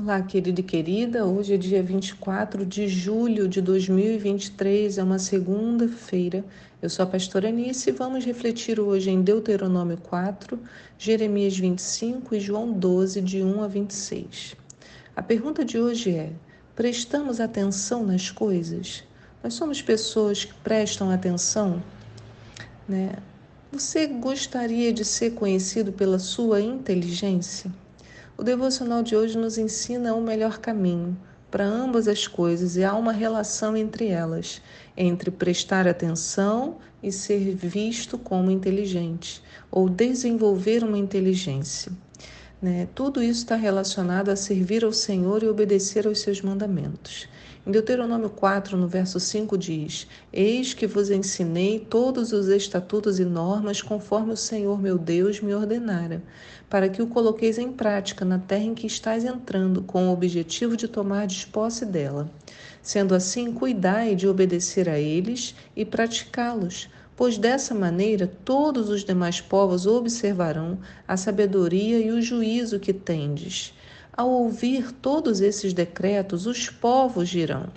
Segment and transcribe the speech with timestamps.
[0.00, 1.26] Olá, querido e querida.
[1.26, 6.44] Hoje é dia 24 de julho de 2023, é uma segunda-feira.
[6.80, 10.56] Eu sou a pastora Anice e vamos refletir hoje em Deuteronômio 4,
[10.96, 14.54] Jeremias 25 e João 12, de 1 a 26.
[15.16, 16.30] A pergunta de hoje é:
[16.76, 19.02] prestamos atenção nas coisas?
[19.42, 21.82] Nós somos pessoas que prestam atenção?
[22.88, 23.16] Né?
[23.72, 27.68] Você gostaria de ser conhecido pela sua inteligência?
[28.40, 31.18] O devocional de hoje nos ensina o melhor caminho
[31.50, 34.62] para ambas as coisas e há uma relação entre elas,
[34.96, 39.42] entre prestar atenção e ser visto como inteligente,
[39.72, 41.90] ou desenvolver uma inteligência.
[42.62, 42.86] Né?
[42.94, 47.28] Tudo isso está relacionado a servir ao Senhor e obedecer aos seus mandamentos.
[47.68, 53.26] Em Deuteronômio 4, no verso 5, diz: Eis que vos ensinei todos os estatutos e
[53.26, 56.22] normas conforme o Senhor meu Deus me ordenara,
[56.70, 60.78] para que o coloqueis em prática na terra em que estáis entrando, com o objetivo
[60.78, 62.30] de tomar posse dela.
[62.80, 69.42] Sendo assim, cuidai de obedecer a eles e praticá-los, pois dessa maneira todos os demais
[69.42, 73.74] povos observarão a sabedoria e o juízo que tendes
[74.18, 77.68] ao ouvir todos esses decretos, os povos dirão: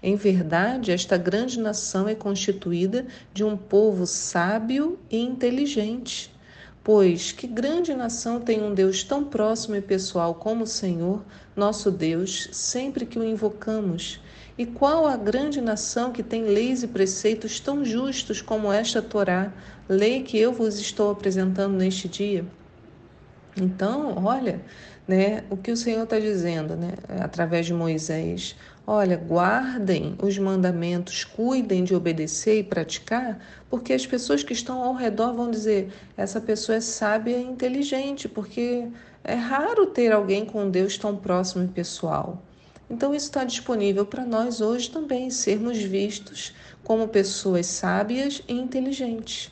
[0.00, 3.04] Em verdade, esta grande nação é constituída
[3.34, 6.32] de um povo sábio e inteligente.
[6.84, 11.24] Pois que grande nação tem um Deus tão próximo e pessoal como o Senhor,
[11.56, 14.20] nosso Deus, sempre que o invocamos?
[14.56, 19.52] E qual a grande nação que tem leis e preceitos tão justos como esta Torá,
[19.88, 22.44] lei que eu vos estou apresentando neste dia?
[23.60, 24.60] Então, olha,
[25.06, 28.54] né, o que o Senhor está dizendo, né, através de Moisés.
[28.86, 34.94] Olha, guardem os mandamentos, cuidem de obedecer e praticar, porque as pessoas que estão ao
[34.94, 38.86] redor vão dizer: essa pessoa é sábia e inteligente, porque
[39.24, 42.42] é raro ter alguém com Deus tão próximo e pessoal.
[42.90, 49.50] Então, isso está disponível para nós hoje também, sermos vistos como pessoas sábias e inteligentes.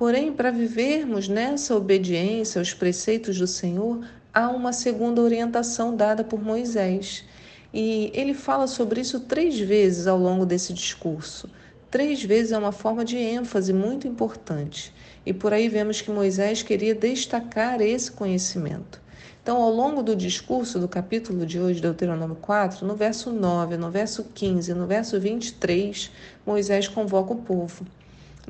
[0.00, 4.00] Porém, para vivermos nessa obediência aos preceitos do Senhor,
[4.32, 7.22] há uma segunda orientação dada por Moisés.
[7.70, 11.50] E ele fala sobre isso três vezes ao longo desse discurso.
[11.90, 14.90] Três vezes é uma forma de ênfase muito importante.
[15.26, 19.02] E por aí vemos que Moisés queria destacar esse conhecimento.
[19.42, 23.90] Então, ao longo do discurso do capítulo de hoje, Deuteronômio 4, no verso 9, no
[23.90, 26.10] verso 15, no verso 23,
[26.46, 27.84] Moisés convoca o povo.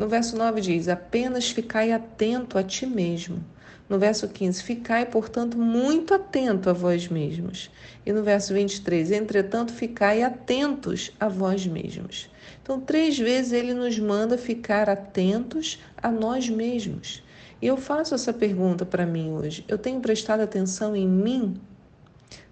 [0.00, 3.44] No verso 9 diz: Apenas ficai atento a ti mesmo.
[3.86, 7.70] No verso 15: Ficai, portanto, muito atento a vós mesmos.
[8.06, 12.30] E no verso 23: Entretanto, ficai atentos a vós mesmos.
[12.62, 17.22] Então, três vezes ele nos manda ficar atentos a nós mesmos.
[17.60, 19.66] E eu faço essa pergunta para mim hoje.
[19.68, 21.60] Eu tenho prestado atenção em mim?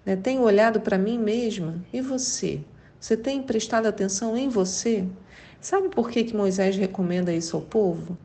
[0.05, 0.15] Né?
[0.15, 1.83] Tenho olhado para mim mesma?
[1.91, 2.61] E você?
[2.99, 5.07] Você tem prestado atenção em você?
[5.61, 8.17] Sabe por que, que Moisés recomenda isso ao povo?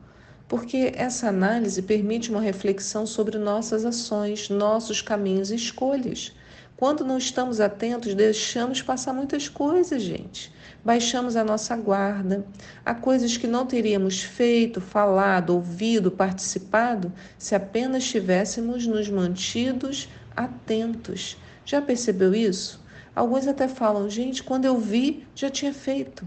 [0.47, 6.33] Porque essa análise permite uma reflexão sobre nossas ações, nossos caminhos e escolhas.
[6.77, 10.49] Quando não estamos atentos, deixamos passar muitas coisas, gente.
[10.83, 12.45] Baixamos a nossa guarda.
[12.85, 21.37] Há coisas que não teríamos feito, falado, ouvido, participado se apenas tivéssemos nos mantidos atentos.
[21.65, 22.81] Já percebeu isso?
[23.13, 26.25] Alguns até falam, gente, quando eu vi, já tinha feito.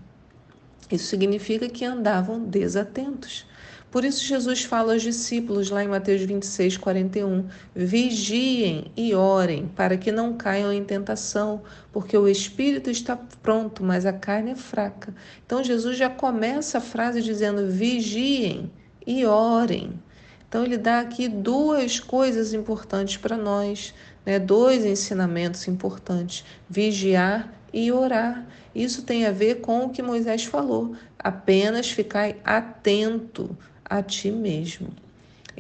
[0.91, 3.47] Isso significa que andavam desatentos.
[3.91, 9.97] Por isso, Jesus fala aos discípulos lá em Mateus 26, 41: Vigiem e orem para
[9.97, 15.15] que não caiam em tentação, porque o espírito está pronto, mas a carne é fraca.
[15.45, 18.71] Então, Jesus já começa a frase dizendo: Vigiem
[19.07, 19.99] e orem.
[20.47, 23.95] Então, ele dá aqui duas coisas importantes para nós,
[24.25, 24.39] né?
[24.39, 28.47] dois ensinamentos importantes: vigiar e orar.
[28.75, 30.95] Isso tem a ver com o que Moisés falou.
[31.19, 34.89] Apenas ficar atento a ti mesmo.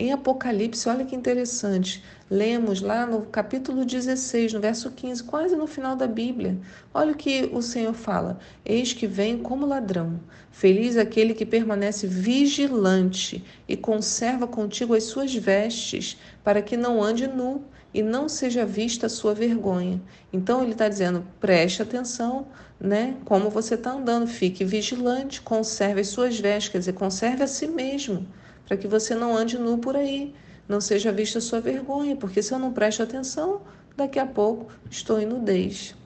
[0.00, 5.66] Em Apocalipse, olha que interessante, lemos lá no capítulo 16, no verso 15, quase no
[5.66, 6.56] final da Bíblia.
[6.94, 10.20] Olha o que o Senhor fala: Eis que vem como ladrão.
[10.52, 17.26] Feliz aquele que permanece vigilante e conserva contigo as suas vestes, para que não ande
[17.26, 20.00] nu e não seja vista a sua vergonha.
[20.32, 22.46] Então ele está dizendo: preste atenção,
[22.81, 23.17] né?
[23.25, 27.67] Como você está andando, fique vigilante, conserve as suas vestes, quer dizer, conserve a si
[27.67, 28.26] mesmo,
[28.67, 30.35] para que você não ande nu por aí,
[30.69, 33.62] não seja vista a sua vergonha, porque se eu não presto atenção,
[33.96, 35.97] daqui a pouco estou em nudez.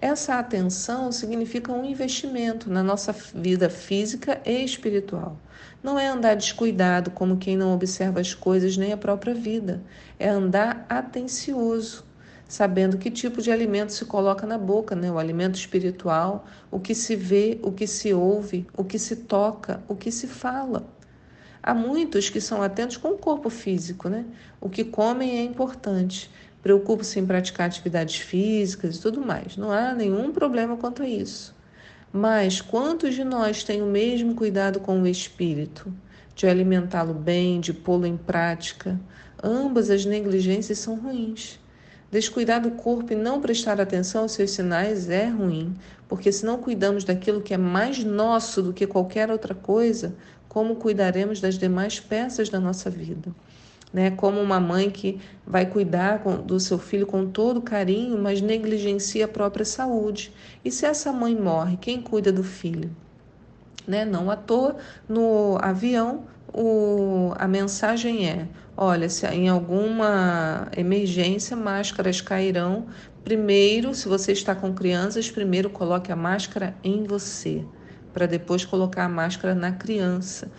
[0.00, 5.36] Essa atenção significa um investimento na nossa vida física e espiritual.
[5.82, 9.82] Não é andar descuidado como quem não observa as coisas nem a própria vida,
[10.18, 12.06] é andar atencioso.
[12.48, 15.10] sabendo que tipo de alimento se coloca na boca, né?
[15.12, 19.82] O alimento espiritual, o que se vê, o que se ouve, o que se toca,
[19.88, 20.88] o que se fala.
[21.62, 24.24] Há muitos que são atentos com o corpo físico, né?
[24.60, 26.30] O que comem é importante.
[26.62, 29.56] Preocupam-se em praticar atividades físicas e tudo mais.
[29.56, 31.54] Não há nenhum problema quanto a isso.
[32.12, 35.92] Mas quantos de nós têm o mesmo cuidado com o espírito?
[36.34, 38.98] De alimentá-lo bem, de pô-lo em prática?
[39.42, 41.60] Ambas as negligências são ruins.
[42.10, 45.74] Descuidar do corpo e não prestar atenção aos seus sinais é ruim,
[46.08, 50.16] porque se não cuidamos daquilo que é mais nosso do que qualquer outra coisa,
[50.48, 53.30] como cuidaremos das demais peças da nossa vida?
[53.92, 54.10] Né?
[54.10, 59.28] Como uma mãe que vai cuidar do seu filho com todo carinho, mas negligencia a
[59.28, 60.32] própria saúde.
[60.64, 62.90] E se essa mãe morre, quem cuida do filho?
[63.86, 64.04] Né?
[64.04, 64.76] Não à toa,
[65.08, 72.86] no avião, o, a mensagem é: olha, se em alguma emergência, máscaras cairão.
[73.24, 77.62] Primeiro, se você está com crianças, primeiro coloque a máscara em você,
[78.12, 80.50] para depois colocar a máscara na criança.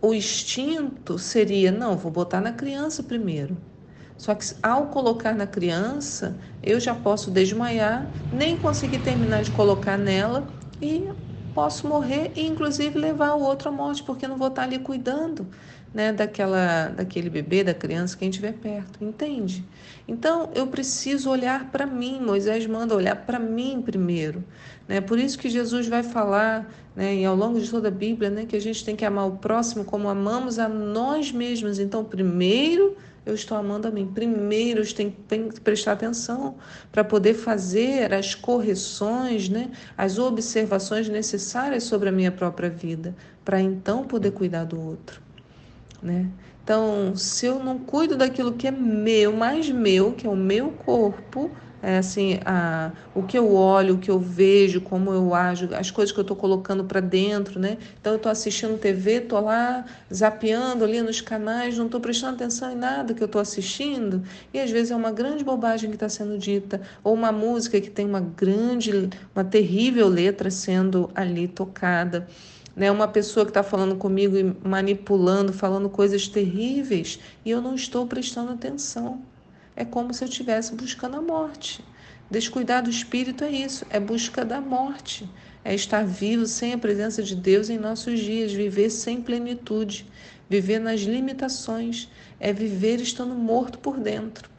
[0.00, 3.62] O instinto seria: não, vou botar na criança primeiro.
[4.16, 9.98] Só que ao colocar na criança, eu já posso desmaiar, nem conseguir terminar de colocar
[9.98, 11.10] nela e
[11.56, 15.46] posso morrer e inclusive levar o outro à morte, porque não vou estar ali cuidando
[15.94, 19.64] né, daquela, daquele bebê, da criança, quem estiver perto, entende?
[20.06, 24.44] Então eu preciso olhar para mim, Moisés manda olhar para mim primeiro.
[24.86, 25.00] Né?
[25.00, 28.44] Por isso que Jesus vai falar, né, e ao longo de toda a Bíblia, né,
[28.44, 31.78] que a gente tem que amar o próximo como amamos a nós mesmos.
[31.78, 32.94] Então, primeiro
[33.26, 34.06] eu estou amando a mim.
[34.06, 36.54] Primeiro, eu tenho, que prestar atenção
[36.92, 43.14] para poder fazer as correções, né, as observações necessárias sobre a minha própria vida,
[43.44, 45.20] para então poder cuidar do outro.
[46.00, 46.28] Né?
[46.62, 50.70] Então, se eu não cuido daquilo que é meu, mais meu, que é o meu
[50.70, 51.50] corpo,
[51.82, 55.90] é assim, a, o que eu olho, o que eu vejo, como eu ajo, as
[55.90, 57.76] coisas que eu estou colocando para dentro, né?
[58.00, 62.72] Então eu estou assistindo TV, estou lá zapeando ali nos canais, não estou prestando atenção
[62.72, 66.08] em nada que eu estou assistindo, e às vezes é uma grande bobagem que está
[66.08, 72.26] sendo dita, ou uma música que tem uma grande, uma terrível letra sendo ali tocada.
[72.74, 77.74] Né, uma pessoa que está falando comigo e manipulando, falando coisas terríveis, e eu não
[77.74, 79.22] estou prestando atenção
[79.76, 81.84] é como se eu estivesse buscando a morte.
[82.30, 85.28] Descuidar do espírito é isso, é busca da morte,
[85.62, 90.06] é estar vivo sem a presença de Deus em nossos dias, viver sem plenitude,
[90.48, 92.08] viver nas limitações,
[92.40, 94.50] é viver estando morto por dentro.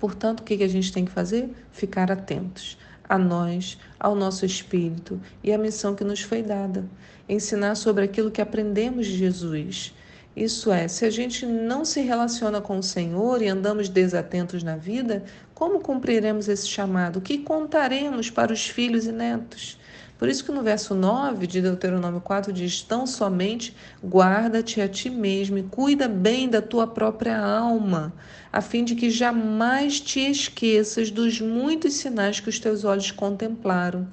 [0.00, 1.50] Portanto, o que a gente tem que fazer?
[1.70, 2.76] Ficar atentos
[3.08, 6.84] a nós, ao nosso espírito e à missão que nos foi dada.
[7.28, 9.94] Ensinar sobre aquilo que aprendemos de Jesus
[10.36, 14.76] isso é, se a gente não se relaciona com o Senhor e andamos desatentos na
[14.76, 15.22] vida,
[15.54, 17.18] como cumpriremos esse chamado?
[17.18, 19.78] O que contaremos para os filhos e netos?
[20.18, 25.08] Por isso que no verso 9 de Deuteronômio 4 diz: Tão somente guarda-te a ti
[25.08, 28.12] mesmo e cuida bem da tua própria alma,
[28.52, 34.08] a fim de que jamais te esqueças dos muitos sinais que os teus olhos contemplaram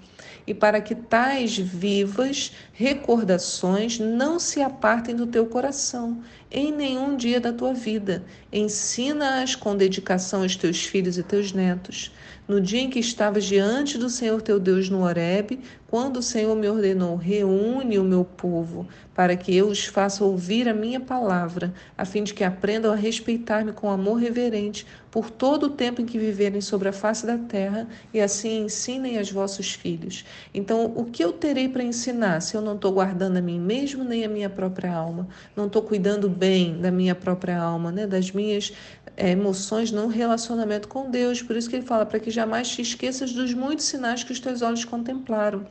[0.45, 7.39] e para que tais vivas recordações não se apartem do teu coração em nenhum dia
[7.39, 8.23] da tua vida.
[8.51, 12.11] Ensina-as com dedicação aos teus filhos e teus netos.
[12.47, 16.53] No dia em que estavas diante do Senhor teu Deus no Horebe, quando o Senhor
[16.55, 18.85] me ordenou: reúne o meu povo,
[19.15, 22.95] para que eu os faça ouvir a minha palavra, a fim de que aprendam a
[22.95, 27.37] respeitar-me com amor reverente por todo o tempo em que viverem sobre a face da
[27.37, 30.23] terra, e assim ensinem aos vossos filhos.
[30.53, 34.05] Então, o que eu terei para ensinar se eu não estou guardando a mim mesmo
[34.05, 35.27] nem a minha própria alma?
[35.53, 38.07] Não estou cuidando bem da minha própria alma, né?
[38.07, 38.71] das minhas
[39.17, 41.41] é, emoções no relacionamento com Deus.
[41.41, 44.39] Por isso que ele fala, para que jamais te esqueças dos muitos sinais que os
[44.39, 45.67] teus olhos contemplaram.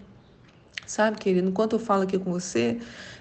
[0.86, 2.78] Sabe, querido, enquanto eu falo aqui com você,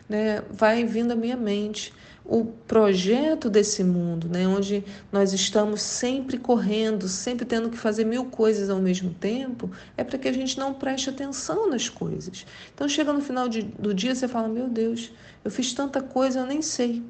[0.10, 1.94] né, vai vindo à minha mente
[2.30, 8.26] o projeto desse mundo, né, onde nós estamos sempre correndo, sempre tendo que fazer mil
[8.26, 12.46] coisas ao mesmo tempo, é para que a gente não preste atenção nas coisas.
[12.74, 15.12] Então chega no final de, do dia você fala: Meu Deus,
[15.44, 17.04] eu fiz tanta coisa, eu nem sei.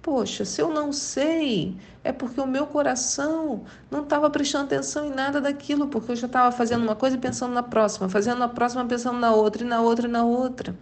[0.00, 5.10] Poxa, se eu não sei, é porque o meu coração não estava prestando atenção em
[5.10, 8.48] nada daquilo, porque eu já estava fazendo uma coisa e pensando na próxima, fazendo na
[8.48, 10.76] próxima pensando na outra, e na outra, e na outra.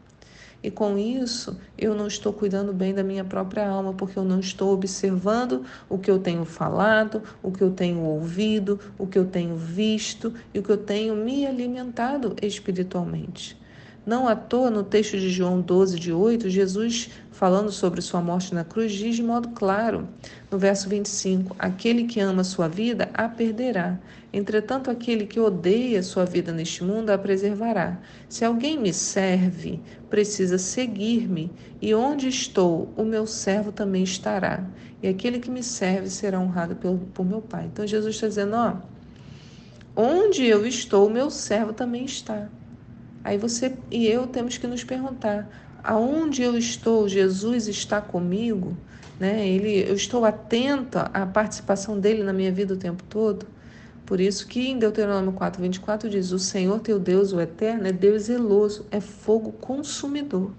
[0.63, 4.39] E com isso, eu não estou cuidando bem da minha própria alma, porque eu não
[4.39, 9.27] estou observando o que eu tenho falado, o que eu tenho ouvido, o que eu
[9.27, 13.61] tenho visto e o que eu tenho me alimentado espiritualmente.
[14.05, 18.53] Não à toa, no texto de João 12, de 8, Jesus falando sobre sua morte
[18.53, 20.09] na cruz, diz de modo claro,
[20.51, 24.01] no verso 25: Aquele que ama sua vida a perderá.
[24.33, 28.01] Entretanto, aquele que odeia sua vida neste mundo a preservará.
[28.29, 29.81] Se alguém me serve,
[30.11, 31.49] precisa seguir-me,
[31.81, 34.67] e onde estou, o meu servo também estará.
[35.01, 37.67] E aquele que me serve será honrado por, por meu Pai.
[37.73, 38.77] Então, Jesus está dizendo: ó,
[39.95, 42.49] onde eu estou, o meu servo também está.
[43.25, 45.49] Aí você e eu temos que nos perguntar:
[45.83, 48.77] aonde eu estou, Jesus está comigo?
[49.19, 49.49] Né?
[49.49, 53.47] Ele, eu estou atenta à participação dele na minha vida o tempo todo?
[54.05, 57.93] Por isso que em Deuteronômio 4, 24 diz: O Senhor teu Deus, o Eterno, é
[57.93, 60.51] Deus zeloso, é fogo consumidor.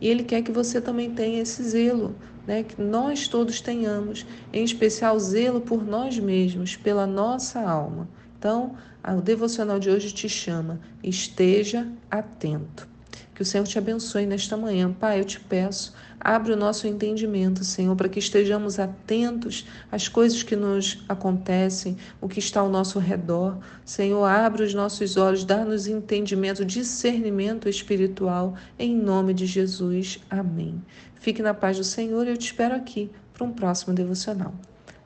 [0.00, 2.14] E Ele quer que você também tenha esse zelo,
[2.46, 2.62] né?
[2.62, 8.08] que nós todos tenhamos, em especial zelo por nós mesmos, pela nossa alma.
[8.40, 8.74] Então,
[9.06, 12.88] o devocional de hoje te chama, esteja atento.
[13.34, 14.90] Que o Senhor te abençoe nesta manhã.
[14.90, 20.42] Pai, eu te peço, abre o nosso entendimento, Senhor, para que estejamos atentos às coisas
[20.42, 23.58] que nos acontecem, o que está ao nosso redor.
[23.84, 30.18] Senhor, abre os nossos olhos, dá-nos entendimento, discernimento espiritual, em nome de Jesus.
[30.30, 30.82] Amém.
[31.16, 34.54] Fique na paz do Senhor e eu te espero aqui para um próximo devocional.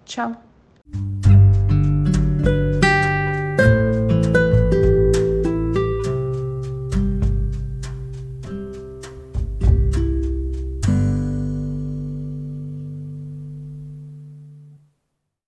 [0.05, 0.41] Tchau.